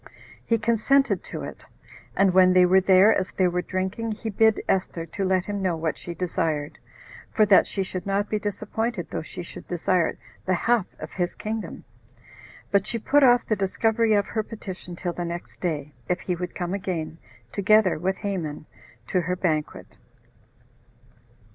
He 0.43 0.57
consented 0.57 1.23
to 1.25 1.43
it; 1.43 1.63
and 2.15 2.33
when 2.33 2.53
they 2.53 2.65
were 2.65 2.81
there, 2.81 3.13
as 3.15 3.29
they 3.29 3.47
were 3.47 3.61
drinking, 3.61 4.13
he 4.13 4.31
bid 4.31 4.59
Esther 4.67 5.05
to 5.05 5.23
let 5.23 5.45
him 5.45 5.61
know 5.61 5.77
what 5.77 5.95
she 5.95 6.15
desired; 6.15 6.79
for 7.29 7.45
that 7.45 7.67
she 7.67 7.83
should 7.83 8.07
not 8.07 8.27
be 8.27 8.39
disappointed 8.39 9.09
though 9.11 9.21
she 9.21 9.43
should 9.43 9.67
desire 9.67 10.17
the 10.43 10.55
half 10.55 10.87
of 10.97 11.13
his 11.13 11.35
kingdom. 11.35 11.83
But 12.71 12.87
she 12.87 12.97
put 12.97 13.21
off 13.21 13.45
the 13.45 13.55
discovery 13.55 14.13
of 14.15 14.25
her 14.25 14.41
petition 14.41 14.95
till 14.95 15.13
the 15.13 15.23
next 15.23 15.59
day, 15.61 15.93
if 16.09 16.19
he 16.21 16.35
would 16.35 16.55
come 16.55 16.73
again, 16.73 17.19
together 17.51 17.99
with 17.99 18.15
Haman, 18.15 18.65
to 19.09 19.21
her 19.21 19.35
banquet. 19.35 19.97